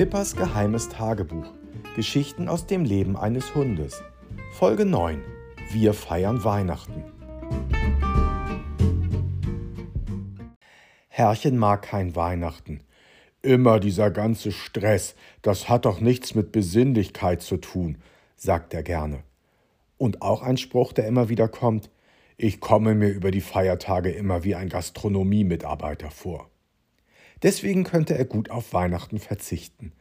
[0.00, 1.52] Pippas geheimes Tagebuch.
[1.94, 4.02] Geschichten aus dem Leben eines Hundes.
[4.54, 5.20] Folge 9.
[5.72, 7.04] Wir feiern Weihnachten.
[11.08, 12.80] Herrchen mag kein Weihnachten.
[13.42, 17.98] Immer dieser ganze Stress, das hat doch nichts mit Besinnlichkeit zu tun,
[18.36, 19.22] sagt er gerne.
[19.98, 21.90] Und auch ein Spruch, der immer wieder kommt,
[22.38, 26.49] ich komme mir über die Feiertage immer wie ein Gastronomiemitarbeiter vor.
[27.42, 29.92] Deswegen könnte er gut auf Weihnachten verzichten.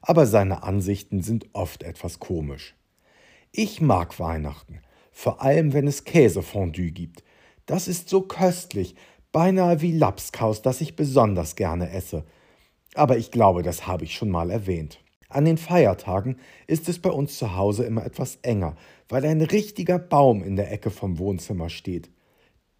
[0.00, 2.74] Aber seine Ansichten sind oft etwas komisch.
[3.52, 4.80] Ich mag Weihnachten,
[5.12, 7.22] vor allem wenn es Käsefondue gibt.
[7.66, 8.96] Das ist so köstlich,
[9.30, 12.24] beinahe wie Lapskaus, das ich besonders gerne esse.
[12.94, 14.98] Aber ich glaube, das habe ich schon mal erwähnt.
[15.28, 16.36] An den Feiertagen
[16.66, 18.76] ist es bei uns zu Hause immer etwas enger,
[19.08, 22.10] weil ein richtiger Baum in der Ecke vom Wohnzimmer steht.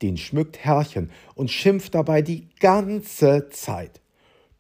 [0.02, 4.01] Den schmückt Herrchen und schimpft dabei die ganze Zeit.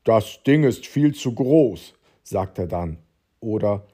[0.04, 2.98] Das Ding ist viel zu groß, sagt er dann.
[3.40, 3.86] Oder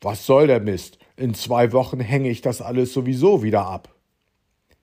[0.00, 0.98] Was soll der Mist?
[1.16, 3.94] In zwei Wochen hänge ich das alles sowieso wieder ab.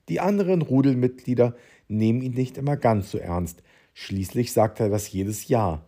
[0.08, 1.54] Die anderen Rudelmitglieder
[1.86, 3.62] nehmen ihn nicht immer ganz so ernst.
[3.94, 5.86] Schließlich sagt er das jedes Jahr.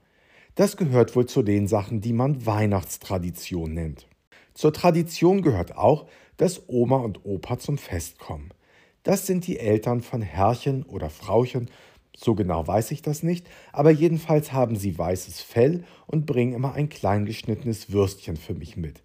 [0.54, 4.06] Das gehört wohl zu den Sachen, die man Weihnachtstradition nennt.
[4.52, 8.53] Zur Tradition gehört auch, dass Oma und Opa zum Fest kommen.
[9.04, 11.70] Das sind die Eltern von Herrchen oder Frauchen
[12.16, 16.74] so genau weiß ich das nicht, aber jedenfalls haben sie weißes Fell und bringen immer
[16.74, 19.02] ein klein geschnittenes Würstchen für mich mit.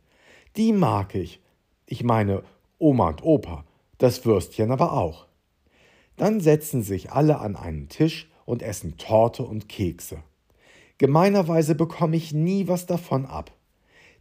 [0.55, 1.41] Die mag ich.
[1.87, 2.43] Ich meine
[2.77, 3.65] Oma und Opa,
[3.97, 5.25] das Würstchen aber auch.
[6.17, 10.21] Dann setzen sich alle an einen Tisch und essen Torte und Kekse.
[10.99, 13.51] Gemeinerweise bekomme ich nie was davon ab.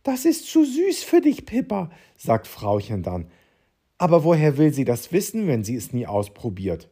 [0.03, 3.27] Das ist zu süß für dich, Pippa, sagt Frauchen dann.
[3.99, 6.89] Aber woher will sie das wissen, wenn sie es nie ausprobiert?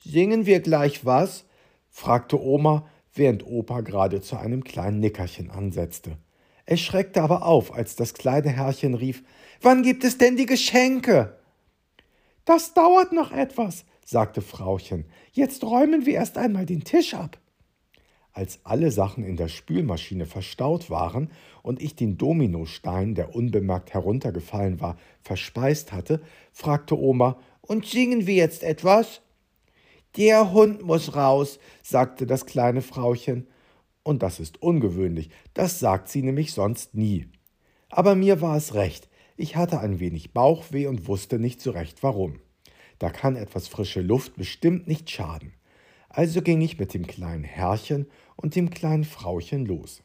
[0.00, 1.46] Singen wir gleich was?
[1.88, 6.18] fragte Oma, während Opa gerade zu einem kleinen Nickerchen ansetzte.
[6.66, 9.22] Er schreckte aber auf, als das kleine Herrchen rief
[9.62, 11.38] Wann gibt es denn die Geschenke?
[12.44, 15.06] Das dauert noch etwas, sagte Frauchen.
[15.32, 17.38] Jetzt räumen wir erst einmal den Tisch ab.
[18.34, 21.30] Als alle Sachen in der Spülmaschine verstaut waren
[21.62, 26.20] und ich den Dominostein, der unbemerkt heruntergefallen war, verspeist hatte,
[26.52, 29.22] fragte Oma Und singen wir jetzt etwas?
[30.16, 33.46] Der Hund muss raus, sagte das kleine Frauchen.
[34.02, 37.28] Und das ist ungewöhnlich, das sagt sie nämlich sonst nie.
[37.88, 42.02] Aber mir war es recht, ich hatte ein wenig Bauchweh und wusste nicht so recht
[42.02, 42.40] warum.
[42.98, 45.52] Da kann etwas frische Luft bestimmt nicht schaden.
[46.16, 50.04] Also ging ich mit dem kleinen Herrchen und dem kleinen Frauchen los.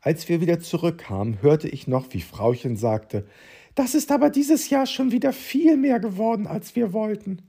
[0.00, 3.26] Als wir wieder zurückkamen, hörte ich noch, wie Frauchen sagte,
[3.74, 7.42] das ist aber dieses Jahr schon wieder viel mehr geworden, als wir wollten.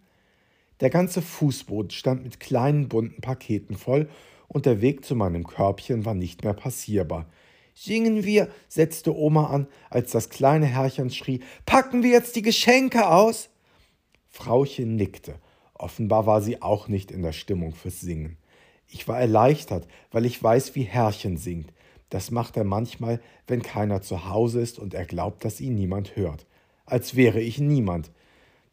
[0.79, 4.09] Der ganze Fußboden stand mit kleinen bunten Paketen voll
[4.47, 7.27] und der Weg zu meinem Körbchen war nicht mehr passierbar.
[7.75, 13.07] Singen wir, setzte Oma an, als das kleine Herrchen schrie, packen wir jetzt die Geschenke
[13.07, 13.49] aus?
[14.29, 15.35] Frauchen nickte.
[15.79, 18.37] Offenbar war sie auch nicht in der Stimmung fürs Singen.
[18.85, 21.71] Ich war erleichtert, weil ich weiß, wie Herrchen singt.
[22.09, 26.17] Das macht er manchmal, wenn keiner zu Hause ist und er glaubt, dass ihn niemand
[26.17, 26.45] hört.
[26.85, 28.11] Als wäre ich niemand.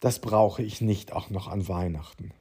[0.00, 2.32] Das brauche ich nicht auch noch an Weihnachten.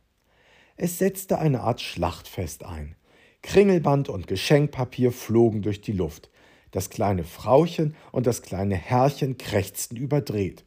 [0.77, 2.95] Es setzte eine Art Schlachtfest ein.
[3.43, 6.31] Kringelband und Geschenkpapier flogen durch die Luft.
[6.71, 10.65] Das kleine Frauchen und das kleine Herrchen krächzten überdreht.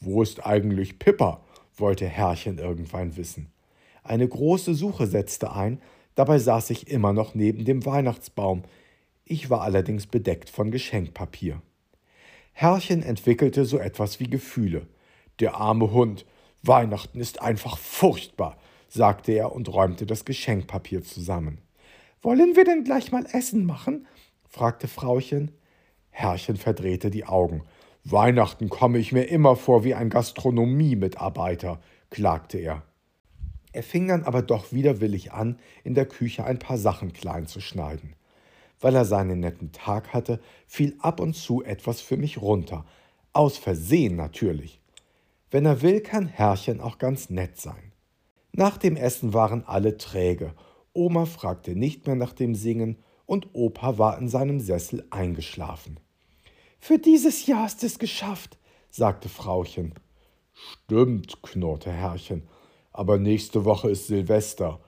[0.00, 1.42] Wo ist eigentlich Pippa?
[1.80, 3.50] Wollte Herrchen irgendwann wissen.
[4.02, 5.80] Eine große Suche setzte ein,
[6.14, 8.62] dabei saß ich immer noch neben dem Weihnachtsbaum.
[9.24, 11.60] Ich war allerdings bedeckt von Geschenkpapier.
[12.52, 14.86] Herrchen entwickelte so etwas wie Gefühle.
[15.40, 16.26] Der arme Hund.
[16.62, 18.56] Weihnachten ist einfach furchtbar,
[18.88, 21.58] sagte er und räumte das Geschenkpapier zusammen.
[22.20, 24.06] Wollen wir denn gleich mal Essen machen?
[24.48, 25.52] fragte Frauchen.
[26.10, 27.62] Herrchen verdrehte die Augen.
[28.04, 32.82] Weihnachten komme ich mir immer vor wie ein Gastronomiemitarbeiter, klagte er.
[33.72, 37.60] Er fing dann aber doch widerwillig an, in der Küche ein paar Sachen klein zu
[37.60, 38.14] schneiden.
[38.80, 42.86] Weil er seinen netten Tag hatte, fiel ab und zu etwas für mich runter.
[43.32, 44.80] Aus Versehen natürlich.
[45.50, 47.92] Wenn er will, kann Herrchen auch ganz nett sein.
[48.52, 50.54] Nach dem Essen waren alle träge.
[50.92, 56.00] Oma fragte nicht mehr nach dem Singen und Opa war in seinem Sessel eingeschlafen.
[56.78, 58.58] Für dieses Jahr ist es geschafft,
[58.90, 59.94] sagte Frauchen.
[60.52, 62.48] Stimmt, knurrte Herrchen,
[62.92, 64.80] aber nächste Woche ist Silvester.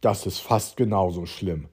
[0.00, 1.68] Das ist fast genauso schlimm.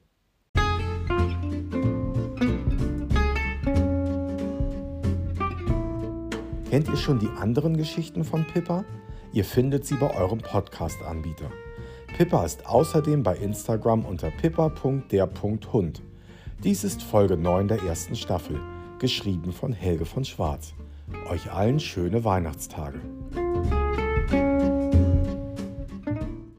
[6.70, 8.84] Kennt ihr schon die anderen Geschichten von Pippa?
[9.32, 11.50] Ihr findet sie bei eurem Podcast-Anbieter.
[12.16, 16.02] Pippa ist außerdem bei Instagram unter pippa.der.hund.
[16.64, 18.60] Dies ist Folge 9 der ersten Staffel,
[18.98, 20.74] geschrieben von Helge von Schwarz.
[21.30, 23.00] Euch allen schöne Weihnachtstage.